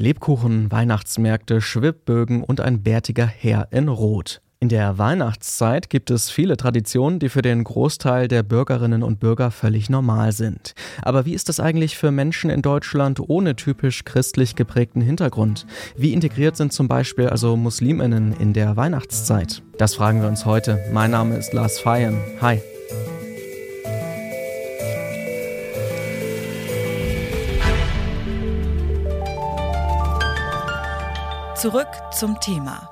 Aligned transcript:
Lebkuchen, 0.00 0.72
Weihnachtsmärkte, 0.72 1.60
Schwibbögen 1.60 2.42
und 2.42 2.60
ein 2.60 2.82
bärtiger 2.82 3.26
Herr 3.26 3.68
in 3.70 3.88
Rot. 3.88 4.40
In 4.62 4.68
der 4.68 4.98
Weihnachtszeit 4.98 5.88
gibt 5.88 6.10
es 6.10 6.30
viele 6.30 6.56
Traditionen, 6.56 7.18
die 7.18 7.30
für 7.30 7.40
den 7.40 7.64
Großteil 7.64 8.28
der 8.28 8.42
Bürgerinnen 8.42 9.02
und 9.02 9.20
Bürger 9.20 9.50
völlig 9.50 9.88
normal 9.88 10.32
sind. 10.32 10.74
Aber 11.00 11.24
wie 11.24 11.32
ist 11.32 11.48
das 11.48 11.60
eigentlich 11.60 11.96
für 11.96 12.10
Menschen 12.10 12.50
in 12.50 12.60
Deutschland 12.60 13.20
ohne 13.20 13.56
typisch 13.56 14.04
christlich 14.04 14.56
geprägten 14.56 15.00
Hintergrund? 15.00 15.66
Wie 15.96 16.12
integriert 16.12 16.56
sind 16.56 16.74
zum 16.74 16.88
Beispiel 16.88 17.28
also 17.28 17.56
Musliminnen 17.56 18.34
in 18.38 18.52
der 18.52 18.76
Weihnachtszeit? 18.76 19.62
Das 19.78 19.94
fragen 19.94 20.20
wir 20.20 20.28
uns 20.28 20.44
heute. 20.44 20.78
Mein 20.92 21.10
Name 21.10 21.36
ist 21.36 21.54
Lars 21.54 21.78
Feyen. 21.78 22.18
Hi. 22.42 22.60
Zurück 31.60 31.88
zum 32.10 32.40
Thema. 32.40 32.88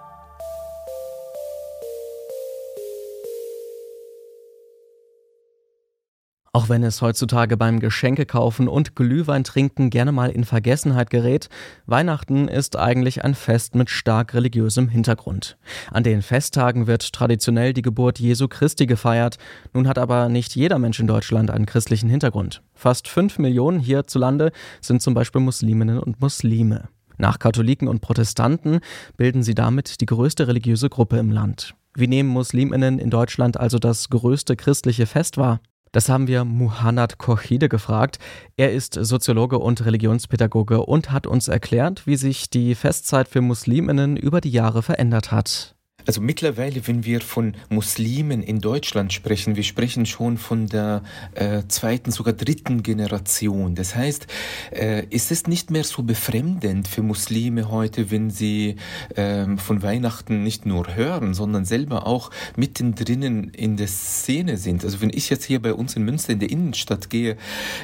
Auch 6.53 6.69
wenn 6.69 6.83
es 6.83 7.01
heutzutage 7.01 7.57
beim 7.57 7.81
Geschenkekaufen 7.81 8.69
und 8.69 8.95
Glühwein 8.95 9.43
trinken 9.43 9.89
gerne 9.89 10.13
mal 10.13 10.29
in 10.29 10.45
Vergessenheit 10.45 11.09
gerät, 11.09 11.49
Weihnachten 11.87 12.47
ist 12.47 12.77
eigentlich 12.77 13.25
ein 13.25 13.35
Fest 13.35 13.75
mit 13.75 13.89
stark 13.89 14.35
religiösem 14.35 14.91
Hintergrund. 14.91 15.57
An 15.91 16.03
den 16.03 16.21
Festtagen 16.21 16.87
wird 16.87 17.15
traditionell 17.15 17.73
die 17.73 17.81
Geburt 17.81 18.19
Jesu 18.19 18.49
Christi 18.49 18.85
gefeiert. 18.85 19.39
Nun 19.73 19.89
hat 19.89 19.97
aber 19.97 20.29
nicht 20.29 20.55
jeder 20.55 20.79
Mensch 20.79 21.01
in 21.01 21.07
Deutschland 21.07 21.51
einen 21.51 21.65
christlichen 21.65 22.11
Hintergrund. 22.11 22.61
Fast 22.75 23.09
fünf 23.09 23.39
Millionen 23.39 23.81
hierzulande 23.81 24.53
sind 24.83 25.01
zum 25.01 25.15
Beispiel 25.15 25.41
Musliminnen 25.41 25.99
und 25.99 26.21
Muslime. 26.21 26.91
Nach 27.19 27.39
Katholiken 27.39 27.89
und 27.89 28.01
Protestanten 28.01 28.81
bilden 29.17 29.43
sie 29.43 29.55
damit 29.55 30.01
die 30.01 30.07
größte 30.07 30.49
religiöse 30.49 30.89
Gruppe 30.89 31.19
im 31.19 31.31
Land. 31.31 31.75
Wie 31.95 32.07
nehmen 32.07 32.29
Musliminnen 32.29 32.99
in 32.99 33.11
Deutschland 33.11 33.59
also 33.59 33.79
das 33.79 34.09
größte 34.09 34.57
christliche 34.57 35.07
Fest 35.07 35.37
wahr? 35.37 35.61
Das 35.93 36.09
haben 36.09 36.29
wir 36.29 36.45
Muhannad 36.45 37.19
Kochide 37.19 37.69
gefragt. 37.69 38.19
Er 38.57 38.73
ist 38.73 38.95
Soziologe 38.95 39.59
und 39.59 39.85
Religionspädagoge 39.85 40.85
und 40.85 41.11
hat 41.11 41.27
uns 41.27 41.49
erklärt, 41.49 42.07
wie 42.07 42.17
sich 42.17 42.51
die 42.51 42.75
Festzeit 42.75 43.27
für 43.27 43.41
Musliminnen 43.41 44.17
über 44.17 44.41
die 44.41 44.51
Jahre 44.51 44.83
verändert 44.83 45.33
hat. 45.33 45.78
Also 46.09 46.23
mittlerweile, 46.23 46.87
wenn 46.89 47.05
wir 47.05 47.21
von 47.21 47.53
Muslimen 47.69 48.43
in 48.43 48.63
Deutschland 48.63 49.13
sprechen, 49.13 49.57
wir 49.57 49.63
sprechen 49.63 50.07
schon 50.07 50.39
von 50.39 50.67
der 50.67 51.03
äh, 51.35 51.65
zweiten, 51.69 52.13
sogar 52.13 52.33
dritten 52.33 52.83
Generation. 52.83 53.75
Das 53.75 53.95
heißt, 53.95 54.27
äh, 54.71 55.05
ist 55.11 55.31
es 55.31 55.47
nicht 55.47 55.71
mehr 55.71 55.85
so 55.85 56.03
befremdend 56.03 56.89
für 56.89 57.03
Muslime 57.03 57.71
heute, 57.71 58.11
wenn 58.11 58.31
sie 58.31 58.77
äh, 59.17 59.59
von 59.59 59.83
Weihnachten 59.83 60.43
nicht 60.45 60.65
nur 60.65 60.97
hören, 60.97 61.35
sondern 61.35 61.67
selber 61.67 62.07
auch 62.07 62.31
mittendrin 62.57 63.51
in 63.51 63.77
der 63.77 63.89
Szene 63.89 64.57
sind. 64.57 64.85
Also 64.85 65.03
wenn 65.03 65.11
ich 65.11 65.29
jetzt 65.29 65.45
hier 65.45 65.61
bei 65.61 65.75
uns 65.75 65.95
in 65.95 66.05
Münster 66.05 66.33
in 66.33 66.39
der 66.39 66.49
Innenstadt 66.49 67.11
gehe, 67.11 67.37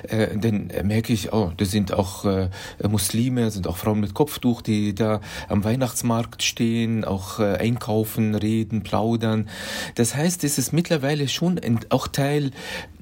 äh, 0.09 0.35
dann 0.35 0.73
merke 0.83 1.13
ich, 1.13 1.35
oh, 1.35 1.53
da 1.55 1.67
sind 1.67 1.93
auch 1.93 2.25
äh, 2.25 2.49
Muslime, 2.89 3.51
sind 3.51 3.67
auch 3.67 3.77
Frauen 3.77 4.01
mit 4.01 4.15
Kopftuch, 4.15 4.63
die 4.63 4.95
da 4.95 5.21
am 5.51 5.63
Weihnachtsmarkt 5.63 6.43
stehen, 6.43 7.05
auch 7.05 7.39
äh, 7.39 7.57
einkaufen 7.57 8.14
laufen, 8.15 8.35
reden, 8.35 8.83
plaudern. 8.83 9.49
Das 9.95 10.15
heißt, 10.15 10.45
es 10.45 10.59
ist 10.59 10.73
mittlerweile 10.73 11.29
schon 11.29 11.61
auch 11.89 12.09
Teil 12.09 12.51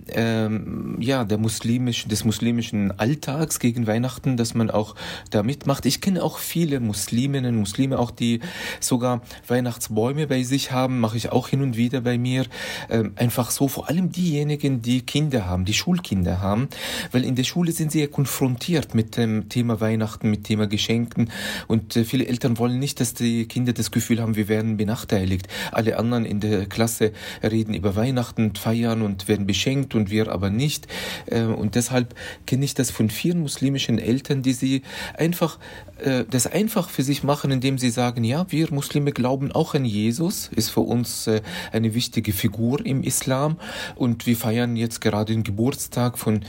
ähm, 0.08 0.96
ja, 1.00 1.24
der 1.24 1.38
muslimischen, 1.38 2.08
des 2.08 2.24
muslimischen 2.24 2.98
Alltags 2.98 3.58
gegen 3.58 3.86
Weihnachten, 3.86 4.36
dass 4.36 4.54
man 4.54 4.70
auch 4.70 4.94
da 5.30 5.42
mitmacht. 5.42 5.86
Ich 5.86 6.00
kenne 6.00 6.22
auch 6.22 6.38
viele 6.38 6.80
Musliminnen, 6.80 7.56
Muslime 7.56 7.98
auch, 7.98 8.10
die 8.10 8.40
sogar 8.80 9.22
Weihnachtsbäume 9.46 10.26
bei 10.26 10.42
sich 10.42 10.72
haben, 10.72 11.00
mache 11.00 11.16
ich 11.16 11.30
auch 11.30 11.48
hin 11.48 11.62
und 11.62 11.76
wieder 11.76 12.00
bei 12.00 12.18
mir. 12.18 12.46
Ähm, 12.90 13.12
einfach 13.16 13.50
so, 13.50 13.68
vor 13.68 13.88
allem 13.88 14.12
diejenigen, 14.12 14.82
die 14.82 15.02
Kinder 15.02 15.46
haben, 15.46 15.64
die 15.64 15.74
Schulkinder 15.74 16.40
haben, 16.40 16.68
weil 17.10 17.24
in 17.24 17.34
der 17.34 17.44
Schule 17.44 17.72
sind 17.72 17.92
sie 17.92 18.00
ja 18.00 18.06
konfrontiert 18.06 18.94
mit 18.94 19.16
dem 19.16 19.48
Thema 19.48 19.80
Weihnachten, 19.80 20.30
mit 20.30 20.44
Thema 20.44 20.66
Geschenken 20.66 21.30
und 21.68 21.96
äh, 21.96 22.04
viele 22.04 22.26
Eltern 22.26 22.58
wollen 22.58 22.78
nicht, 22.78 23.00
dass 23.00 23.14
die 23.14 23.46
Kinder 23.46 23.72
das 23.72 23.90
Gefühl 23.90 24.20
haben, 24.20 24.36
wir 24.36 24.48
werden 24.48 24.76
benachteiligt. 24.76 25.48
Alle 25.70 25.98
anderen 25.98 26.24
in 26.24 26.40
der 26.40 26.66
Klasse 26.66 27.12
reden 27.42 27.74
über 27.74 27.96
Weihnachten, 27.96 28.54
feiern 28.54 29.02
und 29.02 29.28
werden 29.28 29.46
beschenkt 29.46 29.91
und 29.94 30.10
wir 30.10 30.30
aber 30.30 30.50
nicht. 30.50 30.86
Äh, 31.26 31.42
und 31.42 31.74
deshalb 31.74 32.14
kenne 32.46 32.64
ich 32.64 32.74
das 32.74 32.90
von 32.90 33.10
vielen 33.10 33.40
muslimischen 33.40 33.98
Eltern, 33.98 34.42
die 34.42 34.52
sie 34.52 34.82
einfach 35.16 35.58
äh, 35.98 36.24
das 36.28 36.46
einfach 36.46 36.90
für 36.90 37.02
sich 37.02 37.22
machen, 37.22 37.50
indem 37.50 37.78
sie 37.78 37.90
sagen, 37.90 38.24
ja, 38.24 38.46
wir 38.50 38.72
Muslime 38.72 39.12
glauben 39.12 39.52
auch 39.52 39.74
an 39.74 39.84
Jesus, 39.84 40.50
ist 40.54 40.70
für 40.70 40.80
uns 40.80 41.26
äh, 41.26 41.42
eine 41.72 41.94
wichtige 41.94 42.32
Figur 42.32 42.84
im 42.84 43.02
Islam 43.02 43.56
und 43.94 44.26
wir 44.26 44.36
feiern 44.36 44.76
jetzt 44.76 45.00
gerade 45.00 45.32
den 45.32 45.44
Geburtstag 45.44 46.18
von 46.18 46.40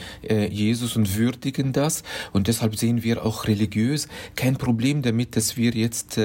Jesus 0.49 0.95
und 0.95 1.17
würdigen 1.17 1.73
das 1.73 2.03
und 2.31 2.47
deshalb 2.47 2.75
sehen 2.75 3.03
wir 3.03 3.25
auch 3.25 3.47
religiös 3.47 4.07
kein 4.35 4.57
Problem 4.57 5.01
damit, 5.01 5.35
dass 5.35 5.57
wir 5.57 5.71
jetzt 5.71 6.19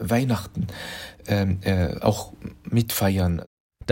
Weihnachten 0.00 0.66
ähm, 1.26 1.60
auch 2.00 2.32
mitfeiern. 2.64 3.42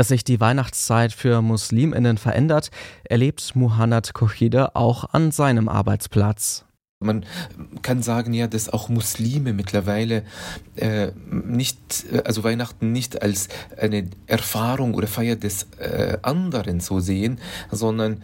Dass 0.01 0.09
sich 0.09 0.25
die 0.25 0.41
Weihnachtszeit 0.41 1.13
für 1.13 1.43
Musliminnen 1.43 2.17
verändert, 2.17 2.71
erlebt 3.05 3.55
Muhannad 3.55 4.15
Kochide 4.15 4.75
auch 4.75 5.05
an 5.13 5.31
seinem 5.31 5.69
Arbeitsplatz. 5.69 6.65
Man 7.01 7.27
kann 7.83 8.03
sagen 8.03 8.33
ja, 8.33 8.47
dass 8.47 8.71
auch 8.71 8.89
Muslime 8.89 9.53
mittlerweile 9.53 10.23
äh, 10.77 11.13
nicht, 11.31 12.07
also 12.25 12.45
Weihnachten 12.45 12.93
nicht 12.93 13.21
als 13.21 13.49
eine 13.77 14.09
Erfahrung 14.27 14.95
oder 14.95 15.07
Feier 15.07 15.37
des 15.37 15.67
äh, 15.79 16.17
anderen 16.23 16.81
so 16.81 17.01
sehen, 17.01 17.39
sondern 17.71 18.23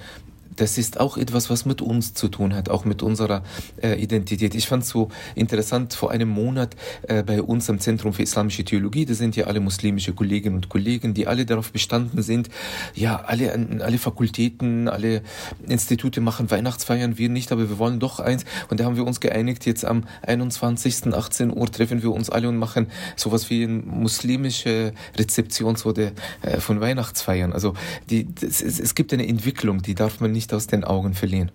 das 0.56 0.78
ist 0.78 1.00
auch 1.00 1.16
etwas, 1.16 1.50
was 1.50 1.64
mit 1.64 1.80
uns 1.80 2.14
zu 2.14 2.28
tun 2.28 2.54
hat, 2.54 2.68
auch 2.68 2.84
mit 2.84 3.02
unserer 3.02 3.42
äh, 3.82 4.00
Identität. 4.00 4.54
Ich 4.54 4.66
fand 4.66 4.82
es 4.82 4.88
so 4.88 5.08
interessant, 5.34 5.94
vor 5.94 6.10
einem 6.10 6.28
Monat 6.28 6.74
äh, 7.08 7.22
bei 7.22 7.42
uns 7.42 7.68
am 7.70 7.78
Zentrum 7.78 8.12
für 8.12 8.22
Islamische 8.22 8.64
Theologie, 8.64 9.04
da 9.04 9.14
sind 9.14 9.36
ja 9.36 9.46
alle 9.46 9.60
muslimische 9.60 10.12
Kolleginnen 10.12 10.56
und 10.56 10.68
Kollegen, 10.68 11.14
die 11.14 11.26
alle 11.26 11.46
darauf 11.46 11.72
bestanden 11.72 12.22
sind, 12.22 12.48
ja, 12.94 13.16
alle, 13.16 13.52
alle 13.80 13.98
Fakultäten, 13.98 14.88
alle 14.88 15.22
Institute 15.68 16.20
machen 16.20 16.50
Weihnachtsfeiern, 16.50 17.18
wir 17.18 17.28
nicht, 17.28 17.52
aber 17.52 17.68
wir 17.68 17.78
wollen 17.78 18.00
doch 18.00 18.20
eins. 18.20 18.44
Und 18.68 18.80
da 18.80 18.84
haben 18.84 18.96
wir 18.96 19.06
uns 19.06 19.20
geeinigt, 19.20 19.66
jetzt 19.66 19.84
am 19.84 20.04
21. 20.22 21.12
18 21.12 21.56
Uhr 21.56 21.70
treffen 21.70 22.02
wir 22.02 22.12
uns 22.12 22.30
alle 22.30 22.48
und 22.48 22.56
machen 22.56 22.86
sowas 23.16 23.50
wie 23.50 23.64
eine 23.64 23.82
muslimische 23.82 24.92
Rezeptionsworde 25.16 26.12
äh, 26.42 26.60
von 26.60 26.80
Weihnachtsfeiern. 26.80 27.52
Also 27.52 27.74
die, 28.10 28.26
das, 28.34 28.62
es, 28.62 28.80
es 28.80 28.94
gibt 28.94 29.12
eine 29.12 29.26
Entwicklung, 29.26 29.82
die 29.82 29.94
darf 29.94 30.20
man 30.20 30.32
nicht 30.32 30.45
nicht 30.46 30.54
aus 30.54 30.68
den 30.68 30.84
Augen 30.84 31.14
verlieren. 31.14 31.50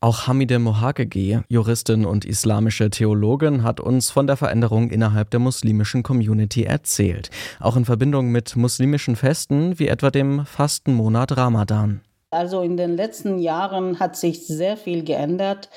Auch 0.00 0.26
Hamide 0.26 0.58
Mohagegi, 0.58 1.40
Juristin 1.48 2.04
und 2.04 2.24
islamische 2.24 2.90
Theologin, 2.90 3.62
hat 3.62 3.80
uns 3.80 4.10
von 4.10 4.26
der 4.26 4.36
Veränderung 4.36 4.90
innerhalb 4.90 5.30
der 5.30 5.40
muslimischen 5.40 6.02
Community 6.02 6.64
erzählt. 6.64 7.30
Auch 7.60 7.76
in 7.76 7.84
Verbindung 7.84 8.30
mit 8.30 8.56
muslimischen 8.56 9.16
Festen 9.16 9.78
wie 9.78 9.88
etwa 9.88 10.10
dem 10.10 10.44
Fastenmonat 10.44 11.36
Ramadan. 11.36 12.02
Also 12.30 12.62
in 12.62 12.76
den 12.76 12.96
letzten 12.96 13.38
Jahren 13.38 14.00
hat 14.00 14.16
sich 14.16 14.46
sehr 14.46 14.76
viel 14.76 15.04
geändert. 15.04 15.70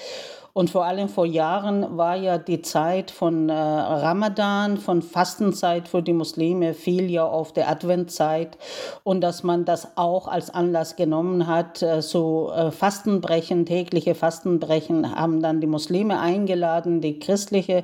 Und 0.54 0.70
vor 0.70 0.86
allem 0.86 1.10
vor 1.10 1.26
Jahren 1.26 1.98
war 1.98 2.16
ja 2.16 2.38
die 2.38 2.62
Zeit 2.62 3.12
von 3.12 3.50
äh, 3.50 3.54
Ramadan, 3.54 4.78
von 4.78 5.02
Fastenzeit 5.02 5.88
für 5.88 6.02
die 6.02 6.14
Muslime, 6.14 6.74
fiel 6.74 7.10
ja 7.10 7.26
auf 7.26 7.54
der 7.54 7.70
Adventzeit. 7.70 8.58
Und 9.04 9.22
dass 9.22 9.44
man 9.44 9.66
das 9.66 9.98
auch 9.98 10.28
als 10.28 10.50
Anlass 10.50 10.96
genommen 10.96 11.48
hat, 11.48 11.82
äh, 11.82 12.02
so 12.02 12.52
äh, 12.52 12.72
Fastenbrechen, 12.72 13.66
tägliche 13.66 14.16
Fastenbrechen, 14.16 15.16
haben 15.16 15.42
dann 15.42 15.62
die 15.62 15.68
Muslime 15.68 16.20
eingeladen, 16.20 17.02
die 17.02 17.20
christliche 17.20 17.84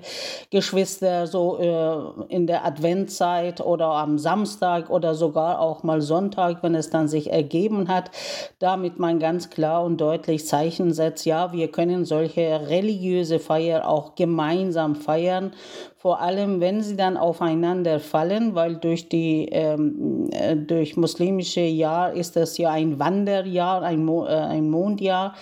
Geschwister 0.50 1.28
so 1.28 1.60
äh, 1.60 2.34
in 2.34 2.48
der 2.48 2.66
Adventzeit 2.66 3.62
oder 3.62 3.92
am 3.92 4.18
Samstag 4.18 4.90
oder 4.90 5.14
sogar 5.14 5.60
auch 5.60 5.84
mal 5.84 6.02
Sonntag, 6.02 6.64
wenn 6.64 6.76
es 6.76 6.90
dann 6.90 7.08
sich 7.08 7.32
ergeben 7.32 7.88
hat, 7.88 8.12
damit 8.60 9.00
man 9.00 9.20
ganz 9.20 9.50
klar 9.50 9.84
und 9.84 10.02
deutlich 10.02 10.48
Zeichen 10.48 10.94
setzt, 10.94 11.26
ja, 11.26 11.52
wir 11.52 11.72
können 11.72 12.06
solche 12.06 12.55
religiöse 12.58 13.40
Feier 13.40 13.88
auch 13.88 14.16
gemeinsam 14.16 14.96
feiern 14.96 15.54
vor 16.06 16.22
allem 16.22 16.62
wenn 16.62 16.84
sie 16.84 16.96
dann 16.96 17.18
aufeinander 17.18 18.00
fallen, 18.00 18.54
weil 18.54 18.76
durch 18.76 19.10
die 19.10 19.50
ähm, 19.52 20.30
äh, 20.32 20.56
durch 20.56 20.98
muslimische 20.98 21.62
Jahr 21.62 22.14
ist 22.14 22.36
das 22.36 22.60
ja 22.60 22.70
ein 22.70 23.00
Wanderjahr, 23.00 23.82
ein, 23.82 24.06
Mo 24.06 24.28
äh, 24.28 24.30
ein 24.30 24.70
Mondjahr. 24.70 25.34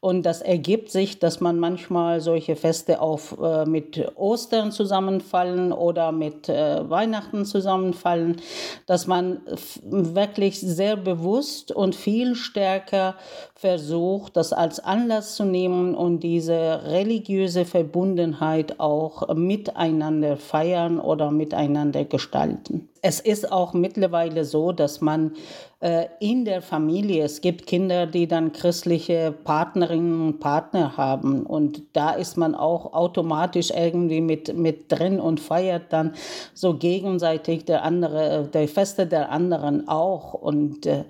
Und 0.00 0.26
das 0.26 0.42
ergibt 0.42 0.90
sich, 0.90 1.20
dass 1.20 1.38
man 1.38 1.60
manchmal 1.60 2.20
solche 2.20 2.56
Feste 2.56 3.00
auf 3.00 3.36
äh, 3.40 3.64
mit 3.64 4.12
Ostern 4.16 4.72
zusammenfallen 4.72 5.72
oder 5.72 6.10
mit 6.10 6.48
äh, 6.48 6.90
Weihnachten 6.90 7.44
zusammenfallen, 7.44 8.40
dass 8.86 9.06
man 9.06 9.42
wirklich 9.84 10.58
sehr 10.58 10.96
bewusst 10.96 11.70
und 11.70 11.94
viel 11.94 12.34
stärker 12.34 13.14
versucht, 13.54 14.36
das 14.36 14.52
als 14.52 14.80
Anlass 14.80 15.36
zu 15.36 15.44
nehmen 15.44 15.94
und 15.94 16.24
diese 16.24 16.48
diese 16.48 16.80
religiöse 16.86 17.64
Verbundenheit 17.66 18.80
auch 18.80 19.34
miteinander 19.34 20.07
feiern 20.36 20.98
oder 20.98 21.30
miteinander 21.30 22.04
gestalten. 22.04 22.88
Es 23.02 23.20
ist 23.20 23.50
auch 23.50 23.72
mittlerweile 23.72 24.44
so, 24.44 24.72
dass 24.72 25.00
man 25.00 25.32
äh, 25.80 26.06
in 26.18 26.44
der 26.44 26.60
Familie, 26.60 27.24
es 27.24 27.40
gibt 27.40 27.66
Kinder, 27.66 28.06
die 28.06 28.26
dann 28.26 28.52
christliche 28.52 29.32
Partnerinnen 29.44 30.20
und 30.20 30.40
Partner 30.40 30.96
haben 30.96 31.46
und 31.46 31.82
da 31.92 32.10
ist 32.10 32.36
man 32.36 32.56
auch 32.56 32.92
automatisch 32.94 33.70
irgendwie 33.70 34.20
mit, 34.20 34.56
mit 34.56 34.90
drin 34.90 35.20
und 35.20 35.38
feiert 35.38 35.92
dann 35.92 36.14
so 36.52 36.74
gegenseitig 36.74 37.64
der 37.64 37.84
andere, 37.84 38.48
der 38.52 38.66
Feste 38.66 39.06
der 39.06 39.30
anderen 39.30 39.86
auch 39.86 40.34
und 40.34 40.84
äh, 40.86 41.04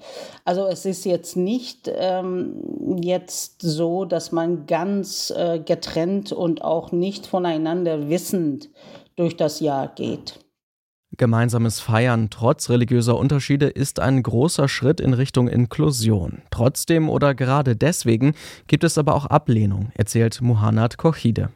also 0.44 0.67
es 0.67 0.85
ist 0.85 1.06
jetzt 1.06 1.37
nicht 1.37 1.90
ähm, 1.94 2.99
jetzt 3.00 3.62
so, 3.62 4.05
dass 4.05 4.32
man 4.32 4.67
ganz 4.67 5.31
äh, 5.31 5.61
getrennt 5.61 6.32
und 6.32 6.62
auch 6.62 6.93
nicht 6.93 7.26
voneinander 7.26 8.11
wissend 8.11 8.69
durch 9.17 9.37
das 9.37 9.61
Jahr 9.61 9.88
geht. 9.88 10.38
Gemeinsames 11.16 11.81
Feiern 11.81 12.28
trotz 12.31 12.69
religiöser 12.69 13.16
Unterschiede 13.16 13.66
ist 13.66 13.99
ein 13.99 14.22
großer 14.22 14.69
Schritt 14.69 15.00
in 15.00 15.14
Richtung 15.14 15.49
Inklusion. 15.49 16.43
Trotzdem 16.50 17.08
oder 17.08 17.34
gerade 17.34 17.76
deswegen 17.76 18.34
gibt 18.66 18.84
es 18.84 18.99
aber 18.99 19.14
auch 19.14 19.26
Ablehnung, 19.26 19.90
erzählt 19.94 20.40
Muhannad 20.43 20.99
Kochide. 20.99 21.50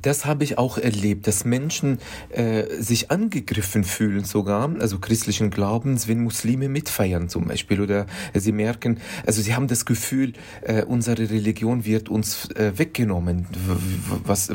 Das 0.00 0.24
habe 0.24 0.42
ich 0.42 0.58
auch 0.58 0.76
erlebt, 0.76 1.28
dass 1.28 1.44
Menschen 1.44 1.98
äh, 2.30 2.64
sich 2.80 3.12
angegriffen 3.12 3.84
fühlen 3.84 4.24
sogar, 4.24 4.68
also 4.80 4.98
christlichen 4.98 5.50
Glaubens, 5.50 6.08
wenn 6.08 6.20
Muslime 6.24 6.68
mitfeiern 6.68 7.28
zum 7.28 7.46
Beispiel 7.46 7.80
oder 7.80 8.06
sie 8.34 8.50
merken, 8.50 8.98
also 9.24 9.40
sie 9.40 9.54
haben 9.54 9.68
das 9.68 9.84
Gefühl, 9.84 10.32
äh, 10.62 10.82
unsere 10.82 11.30
Religion 11.30 11.84
wird 11.84 12.08
uns 12.08 12.50
äh, 12.50 12.72
weggenommen. 12.76 13.46
Was, 14.24 14.50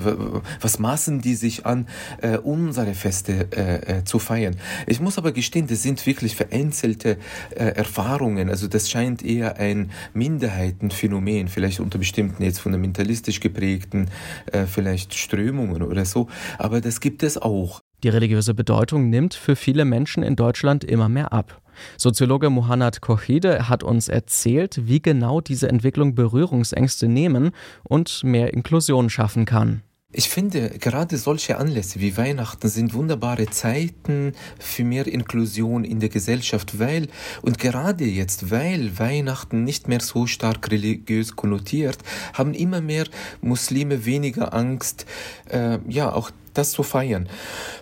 was 0.59 0.77
maßen 0.77 1.21
die 1.21 1.35
sich 1.35 1.65
an, 1.65 1.87
äh, 2.21 2.37
unsere 2.37 2.93
Feste 2.93 3.47
äh, 3.55 3.99
äh, 3.99 4.03
zu 4.03 4.19
feiern? 4.19 4.57
Ich 4.87 4.99
muss 4.99 5.17
aber 5.17 5.31
gestehen, 5.31 5.67
das 5.67 5.83
sind 5.83 6.05
wirklich 6.05 6.35
vereinzelte 6.35 7.17
äh, 7.51 7.63
Erfahrungen, 7.63 8.49
also 8.49 8.67
das 8.67 8.89
scheint 8.89 9.23
eher 9.23 9.55
ein 9.57 9.91
Minderheitenphänomen, 10.13 11.47
vielleicht 11.47 11.79
unter 11.79 11.97
bestimmten 11.97 12.43
jetzt 12.43 12.59
fundamentalistisch 12.59 13.39
geprägten, 13.39 14.09
äh, 14.51 14.65
vielleicht 14.65 15.13
Strömungen 15.29 15.83
oder 15.83 16.05
so, 16.05 16.27
aber 16.57 16.81
das 16.81 16.99
gibt 16.99 17.23
es 17.23 17.37
auch. 17.37 17.81
Die 18.03 18.09
religiöse 18.09 18.53
Bedeutung 18.53 19.09
nimmt 19.09 19.33
für 19.33 19.55
viele 19.55 19.85
Menschen 19.85 20.23
in 20.23 20.35
Deutschland 20.35 20.83
immer 20.83 21.09
mehr 21.09 21.31
ab. 21.33 21.61
Soziologe 21.97 22.49
Mohanad 22.49 23.01
Kochide 23.01 23.69
hat 23.69 23.83
uns 23.83 24.07
erzählt, 24.07 24.87
wie 24.87 25.01
genau 25.01 25.39
diese 25.41 25.69
Entwicklung 25.69 26.15
Berührungsängste 26.15 27.07
nehmen 27.07 27.51
und 27.83 28.23
mehr 28.23 28.53
Inklusion 28.53 29.09
schaffen 29.09 29.45
kann. 29.45 29.83
Ich 30.11 30.27
finde, 30.29 30.71
gerade 30.71 31.19
solche 31.19 31.57
Anlässe 31.59 31.99
wie 31.99 32.17
Weihnachten 32.17 32.67
sind 32.67 32.95
wunderbare 32.95 33.45
Zeiten 33.45 34.33
für 34.57 34.83
mehr 34.83 35.05
Inklusion 35.05 35.83
in 35.83 35.99
der 35.99 36.09
Gesellschaft, 36.09 36.79
weil, 36.79 37.09
und 37.43 37.59
gerade 37.59 38.05
jetzt, 38.05 38.49
weil 38.49 38.97
Weihnachten 38.97 39.63
nicht 39.63 39.87
mehr 39.87 39.99
so 39.99 40.25
stark 40.25 40.71
religiös 40.71 41.35
konnotiert, 41.35 41.99
haben 42.33 42.55
immer 42.55 42.81
mehr 42.81 43.05
Muslime 43.41 44.03
weniger 44.03 44.51
Angst, 44.51 45.05
äh, 45.47 45.77
ja, 45.87 46.11
auch 46.11 46.31
das 46.55 46.71
zu 46.71 46.81
feiern. 46.81 47.29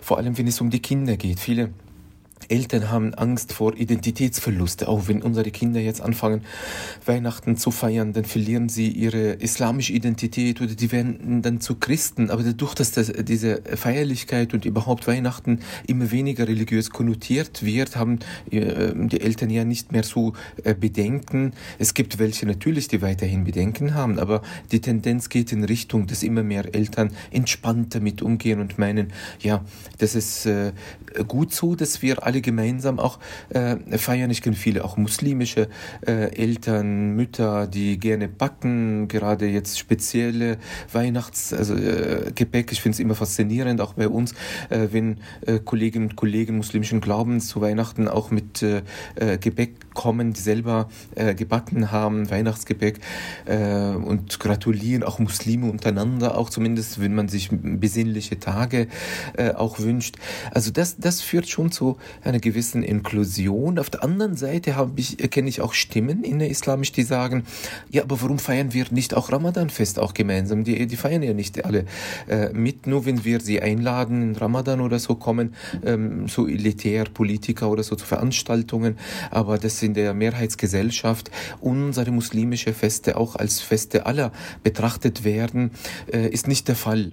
Vor 0.02 0.18
allem, 0.18 0.36
wenn 0.36 0.46
es 0.46 0.60
um 0.60 0.68
die 0.68 0.82
Kinder 0.82 1.16
geht. 1.16 1.40
Viele 1.40 1.70
Eltern 2.48 2.90
haben 2.90 3.14
Angst 3.14 3.52
vor 3.52 3.76
Identitätsverluste. 3.76 4.88
Auch 4.88 5.08
wenn 5.08 5.22
unsere 5.22 5.50
Kinder 5.50 5.80
jetzt 5.80 6.00
anfangen, 6.00 6.42
Weihnachten 7.04 7.56
zu 7.56 7.70
feiern, 7.70 8.12
dann 8.12 8.24
verlieren 8.24 8.68
sie 8.68 8.88
ihre 8.88 9.32
islamische 9.34 9.92
Identität 9.92 10.60
oder 10.60 10.74
die 10.74 10.90
werden 10.90 11.42
dann 11.42 11.60
zu 11.60 11.76
Christen. 11.76 12.30
Aber 12.30 12.42
dadurch, 12.42 12.74
dass 12.74 12.92
das, 12.92 13.12
diese 13.12 13.62
Feierlichkeit 13.76 14.54
und 14.54 14.64
überhaupt 14.64 15.06
Weihnachten 15.06 15.60
immer 15.86 16.10
weniger 16.10 16.48
religiös 16.48 16.90
konnotiert 16.90 17.62
wird, 17.64 17.96
haben 17.96 18.18
äh, 18.50 18.92
die 18.94 19.20
Eltern 19.20 19.50
ja 19.50 19.64
nicht 19.64 19.92
mehr 19.92 20.02
so 20.02 20.32
äh, 20.64 20.74
Bedenken. 20.74 21.52
Es 21.78 21.94
gibt 21.94 22.18
welche 22.18 22.46
natürlich, 22.46 22.88
die 22.88 23.02
weiterhin 23.02 23.44
Bedenken 23.44 23.94
haben, 23.94 24.18
aber 24.18 24.42
die 24.72 24.80
Tendenz 24.80 25.28
geht 25.28 25.52
in 25.52 25.64
Richtung, 25.64 26.06
dass 26.06 26.22
immer 26.22 26.42
mehr 26.42 26.74
Eltern 26.74 27.10
entspannt 27.30 27.94
damit 27.94 28.22
umgehen 28.22 28.60
und 28.60 28.78
meinen, 28.78 29.12
ja, 29.40 29.64
das 29.98 30.14
ist 30.14 30.46
äh, 30.46 30.72
gut 31.26 31.52
so, 31.52 31.74
dass 31.74 32.02
wir 32.02 32.24
alle 32.24 32.37
gemeinsam 32.40 32.98
auch 32.98 33.18
äh, 33.50 33.76
feiern. 33.98 34.30
Ich 34.30 34.42
kenne 34.42 34.56
viele 34.56 34.84
auch 34.84 34.96
muslimische 34.96 35.68
äh, 36.06 36.34
Eltern, 36.34 37.16
Mütter, 37.16 37.66
die 37.66 37.98
gerne 37.98 38.28
backen, 38.28 39.08
gerade 39.08 39.46
jetzt 39.46 39.78
spezielle 39.78 40.58
Weihnachts-, 40.92 41.52
also 41.52 41.74
äh. 41.74 42.32
Ich 42.70 42.80
finde 42.80 42.94
es 42.94 43.00
immer 43.00 43.14
faszinierend, 43.14 43.80
auch 43.80 43.94
bei 43.94 44.08
uns, 44.08 44.32
äh, 44.70 44.88
wenn 44.90 45.18
äh, 45.46 45.58
Kolleginnen 45.58 46.08
und 46.08 46.16
Kollegen 46.16 46.56
muslimischen 46.56 47.00
Glaubens 47.00 47.48
zu 47.48 47.60
Weihnachten 47.60 48.08
auch 48.08 48.30
mit 48.30 48.62
äh, 48.62 48.82
äh 49.16 49.38
Gebäck 49.38 49.94
kommen, 49.94 50.32
die 50.32 50.40
selber 50.40 50.88
gebacken 51.36 51.90
haben, 51.90 52.30
Weihnachtsgebäck 52.30 53.00
und 53.46 54.38
gratulieren 54.38 55.02
auch 55.02 55.18
Muslime 55.18 55.68
untereinander, 55.68 56.38
auch 56.38 56.50
zumindest, 56.50 57.00
wenn 57.00 57.16
man 57.16 57.26
sich 57.26 57.48
besinnliche 57.50 58.38
Tage 58.38 58.86
auch 59.56 59.80
wünscht. 59.80 60.16
Also 60.52 60.70
das, 60.70 60.98
das 60.98 61.20
führt 61.20 61.48
schon 61.48 61.72
zu 61.72 61.96
einer 62.28 62.38
gewissen 62.38 62.82
Inklusion. 62.82 63.78
Auf 63.78 63.90
der 63.90 64.04
anderen 64.04 64.36
Seite 64.36 64.76
habe 64.76 65.00
ich, 65.00 65.16
kenne 65.30 65.48
ich 65.48 65.60
auch 65.60 65.72
Stimmen 65.72 66.22
in 66.22 66.38
der 66.38 66.50
Islamisch, 66.50 66.92
die 66.92 67.02
sagen, 67.02 67.44
ja, 67.90 68.02
aber 68.02 68.20
warum 68.20 68.38
feiern 68.38 68.74
wir 68.74 68.86
nicht 68.90 69.14
auch 69.14 69.32
Ramadanfest 69.32 69.98
auch 69.98 70.14
gemeinsam? 70.14 70.64
Die, 70.64 70.86
die 70.86 70.96
feiern 70.96 71.22
ja 71.22 71.32
nicht 71.32 71.64
alle 71.64 71.86
äh, 72.28 72.50
mit, 72.52 72.86
nur 72.86 73.06
wenn 73.06 73.24
wir 73.24 73.40
sie 73.40 73.60
einladen 73.60 74.22
in 74.22 74.36
Ramadan 74.36 74.80
oder 74.80 74.98
so 74.98 75.14
kommen, 75.14 75.54
ähm, 75.84 76.28
so 76.28 76.46
elitär 76.46 77.04
Politiker 77.04 77.70
oder 77.70 77.82
so 77.82 77.96
zu 77.96 78.06
Veranstaltungen, 78.06 78.98
aber 79.30 79.58
das 79.58 79.82
in 79.82 79.94
der 79.94 80.14
Mehrheitsgesellschaft 80.14 81.30
unsere 81.60 82.10
muslimische 82.10 82.74
Feste 82.74 83.16
auch 83.16 83.36
als 83.36 83.60
Feste 83.60 84.06
aller 84.06 84.32
betrachtet 84.62 85.24
werden, 85.24 85.70
äh, 86.12 86.28
ist 86.28 86.46
nicht 86.46 86.68
der 86.68 86.76
Fall. 86.76 87.12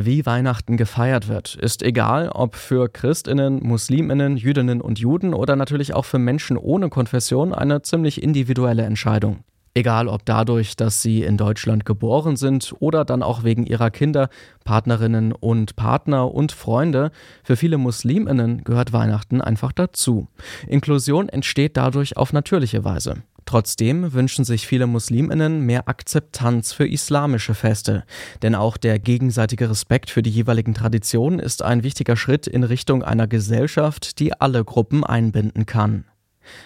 Wie 0.00 0.24
Weihnachten 0.26 0.76
gefeiert 0.76 1.26
wird, 1.26 1.56
ist 1.56 1.82
egal, 1.82 2.28
ob 2.28 2.54
für 2.54 2.88
Christinnen, 2.88 3.58
Musliminnen, 3.66 4.36
Jüdinnen 4.36 4.80
und 4.80 5.00
Juden 5.00 5.34
oder 5.34 5.56
natürlich 5.56 5.92
auch 5.92 6.04
für 6.04 6.20
Menschen 6.20 6.56
ohne 6.56 6.88
Konfession 6.88 7.52
eine 7.52 7.82
ziemlich 7.82 8.22
individuelle 8.22 8.84
Entscheidung. 8.84 9.42
Egal 9.74 10.06
ob 10.06 10.24
dadurch, 10.24 10.76
dass 10.76 11.02
sie 11.02 11.24
in 11.24 11.36
Deutschland 11.36 11.84
geboren 11.84 12.36
sind 12.36 12.74
oder 12.78 13.04
dann 13.04 13.24
auch 13.24 13.42
wegen 13.42 13.66
ihrer 13.66 13.90
Kinder, 13.90 14.28
Partnerinnen 14.64 15.32
und 15.32 15.74
Partner 15.74 16.32
und 16.32 16.52
Freunde, 16.52 17.10
für 17.42 17.56
viele 17.56 17.76
Musliminnen 17.76 18.62
gehört 18.62 18.92
Weihnachten 18.92 19.40
einfach 19.40 19.72
dazu. 19.72 20.28
Inklusion 20.68 21.28
entsteht 21.28 21.76
dadurch 21.76 22.16
auf 22.16 22.32
natürliche 22.32 22.84
Weise. 22.84 23.24
Trotzdem 23.48 24.12
wünschen 24.12 24.44
sich 24.44 24.66
viele 24.66 24.86
Musliminnen 24.86 25.62
mehr 25.62 25.88
Akzeptanz 25.88 26.74
für 26.74 26.86
islamische 26.86 27.54
Feste, 27.54 28.04
denn 28.42 28.54
auch 28.54 28.76
der 28.76 28.98
gegenseitige 28.98 29.70
Respekt 29.70 30.10
für 30.10 30.20
die 30.20 30.28
jeweiligen 30.28 30.74
Traditionen 30.74 31.38
ist 31.38 31.62
ein 31.62 31.82
wichtiger 31.82 32.14
Schritt 32.14 32.46
in 32.46 32.62
Richtung 32.62 33.02
einer 33.02 33.26
Gesellschaft, 33.26 34.18
die 34.18 34.38
alle 34.38 34.62
Gruppen 34.66 35.02
einbinden 35.02 35.64
kann. 35.64 36.04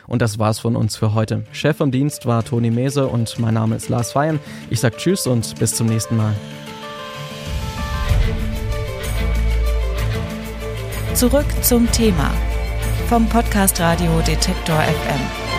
Und 0.09 0.23
das 0.23 0.41
war's 0.41 0.59
von 0.59 0.75
uns 0.75 0.97
für 0.97 1.15
heute. 1.15 1.45
Chef 1.53 1.79
im 1.79 1.93
Dienst 1.93 2.27
war 2.27 2.45
Toni 2.45 2.73
Mese 2.73 3.07
und 3.07 3.39
mein 3.39 3.55
Name 3.55 3.77
ist 3.77 3.89
Lars 3.89 4.11
Feyen. 4.11 4.41
Ich 4.69 4.81
sag 4.81 4.99
Tschüss 4.99 5.29
und 5.29 5.57
bis 5.61 5.77
zum 5.77 5.87
nächsten 5.87 6.17
Mal. 6.17 6.35
Zurück 11.15 11.47
zum 11.63 11.89
Thema 11.93 12.33
vom 13.09 13.29
Podcast 13.29 13.79
Radio 13.79 14.21
Detektor 14.27 14.81
FM. 14.81 15.52